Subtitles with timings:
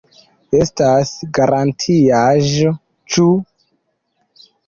[0.59, 2.73] Estas garantiaĵo,
[3.17, 3.27] ĉu?